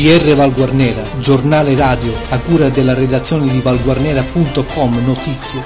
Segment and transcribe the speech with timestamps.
[0.00, 5.64] GR Valguarnera, giornale radio a cura della redazione di valguarnera.com Notizie.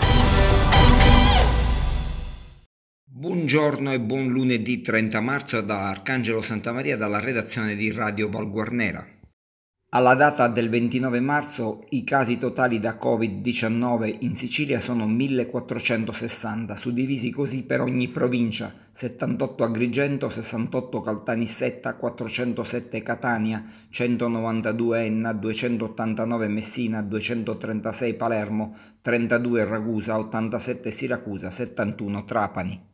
[3.05, 9.07] Buongiorno e buon lunedì 30 marzo da Arcangelo Santa Maria dalla redazione di Radio Valguarnera.
[9.95, 17.31] Alla data del 29 marzo i casi totali da Covid-19 in Sicilia sono 1460, suddivisi
[17.31, 28.15] così per ogni provincia, 78 Agrigento, 68 Caltanissetta, 407 Catania, 192 Enna, 289 Messina, 236
[28.15, 32.92] Palermo, 32 Ragusa, 87 Siracusa, 71 Trapani.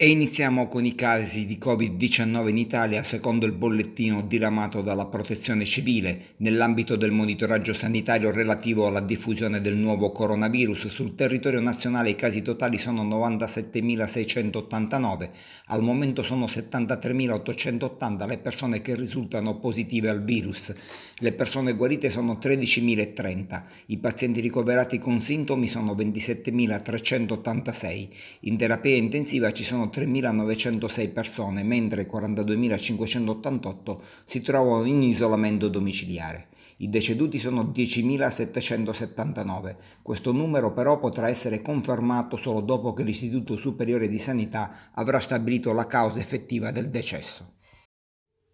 [0.00, 5.64] E iniziamo con i casi di Covid-19 in Italia secondo il bollettino diramato dalla Protezione
[5.64, 10.86] Civile nell'ambito del monitoraggio sanitario relativo alla diffusione del nuovo coronavirus.
[10.86, 15.30] Sul territorio nazionale i casi totali sono 97.689,
[15.66, 20.72] al momento sono 73.880 le persone che risultano positive al virus.
[21.16, 28.08] Le persone guarite sono 13.030, i pazienti ricoverati con sintomi sono 27.386,
[28.42, 36.46] in terapia intensiva ci sono 3.906 persone, mentre 42.588 si trovano in isolamento domiciliare.
[36.80, 39.76] I deceduti sono 10.779.
[40.00, 45.72] Questo numero però potrà essere confermato solo dopo che l'Istituto Superiore di Sanità avrà stabilito
[45.72, 47.56] la causa effettiva del decesso.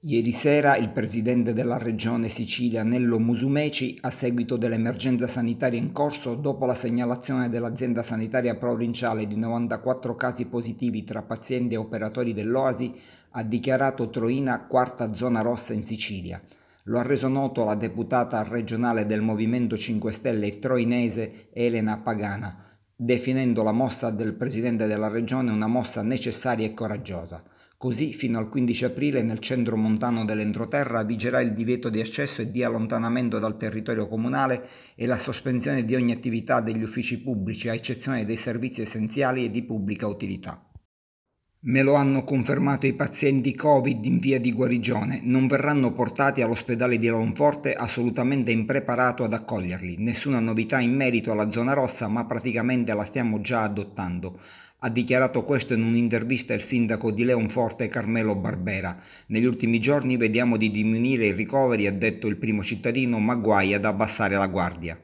[0.07, 6.35] Ieri sera il presidente della regione Sicilia Nello Musumeci, a seguito dell'emergenza sanitaria in corso,
[6.35, 12.93] dopo la segnalazione dell'azienda sanitaria provinciale di 94 casi positivi tra pazienti e operatori dell'Oasi,
[13.31, 16.39] ha dichiarato Troina quarta zona rossa in Sicilia.
[16.83, 23.63] Lo ha reso noto la deputata regionale del Movimento 5 Stelle troinese Elena Pagana, definendo
[23.63, 27.43] la mossa del presidente della regione una mossa necessaria e coraggiosa.
[27.85, 32.51] Così, fino al 15 aprile, nel centro montano dell'entroterra vigerà il divieto di accesso e
[32.51, 37.75] di allontanamento dal territorio comunale e la sospensione di ogni attività degli uffici pubblici, a
[37.75, 40.67] eccezione dei servizi essenziali e di pubblica utilità.
[41.67, 46.97] Me lo hanno confermato i pazienti Covid in via di guarigione, non verranno portati all'ospedale
[46.97, 49.97] di Lonforte assolutamente impreparato ad accoglierli.
[49.99, 54.39] Nessuna novità in merito alla zona rossa, ma praticamente la stiamo già adottando.
[54.85, 58.95] Ha dichiarato questo in un'intervista il sindaco di Leonforte Carmelo Barbera.
[59.29, 63.73] Negli ultimi giorni vediamo di diminuire i ricoveri, ha detto il primo cittadino, ma guai
[63.73, 65.01] ad abbassare la guardia.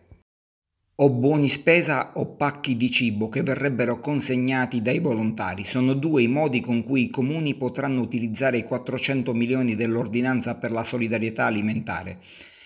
[0.96, 5.64] O buoni spesa o pacchi di cibo che verrebbero consegnati dai volontari.
[5.64, 10.72] Sono due i modi con cui i comuni potranno utilizzare i 400 milioni dell'ordinanza per
[10.72, 12.19] la solidarietà alimentare.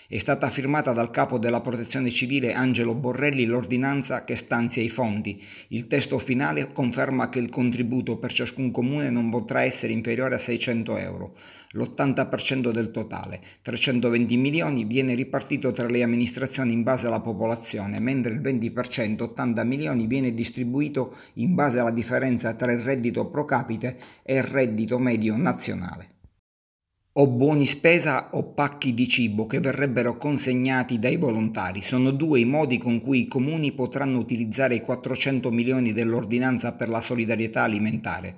[0.07, 5.43] È stata firmata dal capo della Protezione Civile Angelo Borrelli l'ordinanza che stanzia i fondi.
[5.69, 10.37] Il testo finale conferma che il contributo per ciascun comune non potrà essere inferiore a
[10.37, 11.33] 600 euro.
[11.71, 18.31] L'80% del totale, 320 milioni, viene ripartito tra le amministrazioni in base alla popolazione, mentre
[18.31, 23.97] il 20%, 80 milioni, viene distribuito in base alla differenza tra il reddito pro capite
[24.21, 26.13] e il reddito medio nazionale
[27.17, 31.81] o buoni spesa o pacchi di cibo che verrebbero consegnati dai volontari.
[31.81, 36.89] Sono due i modi con cui i comuni potranno utilizzare i 400 milioni dell'ordinanza per
[36.89, 38.35] la solidarietà alimentare.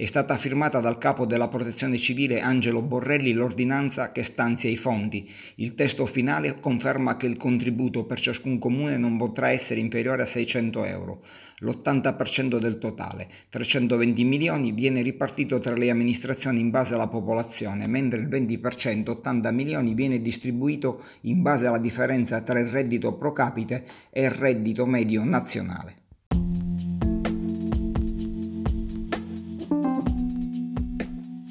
[0.00, 5.30] È stata firmata dal capo della Protezione Civile Angelo Borrelli l'ordinanza che stanzia i fondi.
[5.56, 10.24] Il testo finale conferma che il contributo per ciascun comune non potrà essere inferiore a
[10.24, 11.22] 600 euro.
[11.58, 18.20] L'80% del totale, 320 milioni, viene ripartito tra le amministrazioni in base alla popolazione, mentre
[18.20, 23.84] il 20%, 80 milioni, viene distribuito in base alla differenza tra il reddito pro capite
[24.08, 25.99] e il reddito medio nazionale.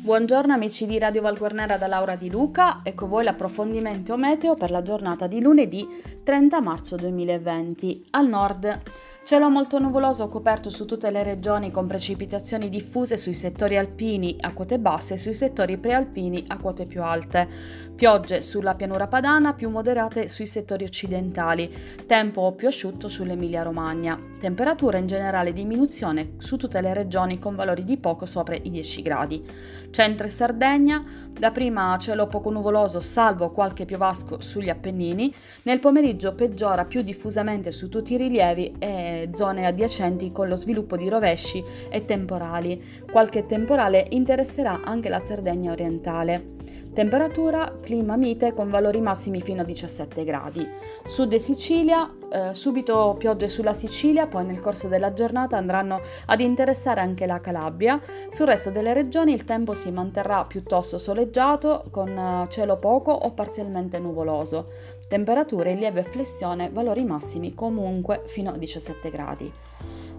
[0.09, 4.81] Buongiorno amici di Radio Valguarnera da Laura Di Luca, ecco voi l'approfondimento meteo per la
[4.81, 5.87] giornata di lunedì
[6.23, 8.05] 30 marzo 2020.
[8.09, 8.81] Al nord
[9.29, 14.53] Cielo molto nuvoloso coperto su tutte le regioni con precipitazioni diffuse sui settori alpini a
[14.53, 17.47] quote basse e sui settori prealpini a quote più alte.
[17.95, 21.71] Piogge sulla pianura padana più moderate sui settori occidentali.
[22.07, 24.19] Tempo più asciutto sull'Emilia Romagna.
[24.39, 29.01] Temperatura in generale diminuzione su tutte le regioni con valori di poco sopra i 10
[29.03, 29.45] gradi.
[29.91, 31.03] Centro e Sardegna,
[31.37, 35.31] dapprima cielo poco nuvoloso salvo qualche piovasco sugli Appennini.
[35.63, 40.97] Nel pomeriggio peggiora più diffusamente su tutti i rilievi e zone adiacenti con lo sviluppo
[40.97, 42.81] di rovesci e temporali.
[43.09, 46.57] Qualche temporale interesserà anche la Sardegna orientale.
[46.99, 50.67] Temperatura, clima mite con valori massimi fino a 17 gradi.
[51.05, 56.41] Sud e Sicilia, eh, subito piogge sulla Sicilia, poi nel corso della giornata andranno ad
[56.41, 58.01] interessare anche la Calabria.
[58.27, 63.31] Sul resto delle regioni il tempo si manterrà piuttosto soleggiato con eh, cielo poco o
[63.31, 64.69] parzialmente nuvoloso.
[65.07, 69.49] Temperature in lieve flessione, valori massimi comunque fino a 17 gradi.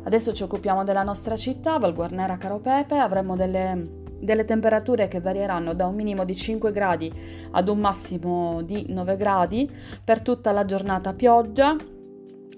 [0.04, 5.87] Adesso ci occupiamo della nostra città, Valguarnera Caropepe, avremo delle delle temperature che varieranno da
[5.87, 7.12] un minimo di 5 gradi
[7.50, 9.70] ad un massimo di 9 gradi
[10.05, 11.76] per tutta la giornata pioggia.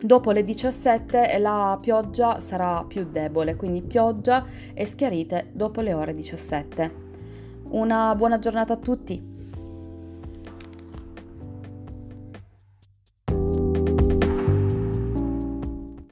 [0.01, 4.45] Dopo le 17 la pioggia sarà più debole, quindi pioggia
[4.75, 6.95] e schiarite dopo le ore 17.
[7.71, 9.32] Una buona giornata a tutti!